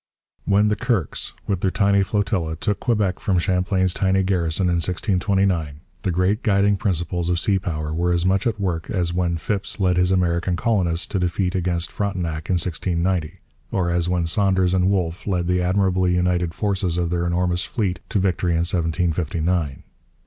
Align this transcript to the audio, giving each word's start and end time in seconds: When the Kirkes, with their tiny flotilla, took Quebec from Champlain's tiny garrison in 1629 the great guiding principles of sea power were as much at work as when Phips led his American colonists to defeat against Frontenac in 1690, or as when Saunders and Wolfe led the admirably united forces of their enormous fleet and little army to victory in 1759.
When 0.45 0.69
the 0.69 0.75
Kirkes, 0.75 1.33
with 1.45 1.61
their 1.61 1.69
tiny 1.69 2.01
flotilla, 2.01 2.55
took 2.55 2.79
Quebec 2.79 3.19
from 3.19 3.37
Champlain's 3.37 3.93
tiny 3.93 4.23
garrison 4.23 4.67
in 4.67 4.77
1629 4.81 5.81
the 6.01 6.09
great 6.09 6.41
guiding 6.41 6.75
principles 6.75 7.29
of 7.29 7.39
sea 7.39 7.59
power 7.59 7.93
were 7.93 8.11
as 8.11 8.25
much 8.25 8.47
at 8.47 8.59
work 8.59 8.89
as 8.89 9.13
when 9.13 9.37
Phips 9.37 9.79
led 9.79 9.97
his 9.97 10.09
American 10.09 10.55
colonists 10.55 11.05
to 11.05 11.19
defeat 11.19 11.53
against 11.53 11.91
Frontenac 11.91 12.49
in 12.49 12.53
1690, 12.53 13.41
or 13.71 13.91
as 13.91 14.09
when 14.09 14.25
Saunders 14.25 14.73
and 14.73 14.89
Wolfe 14.89 15.27
led 15.27 15.45
the 15.45 15.61
admirably 15.61 16.15
united 16.15 16.55
forces 16.55 16.97
of 16.97 17.11
their 17.11 17.27
enormous 17.27 17.63
fleet 17.63 17.99
and 17.99 18.15
little 18.15 18.29
army 18.29 18.33
to 18.33 18.33
victory 18.41 18.51
in 18.53 18.65
1759. 18.65 19.83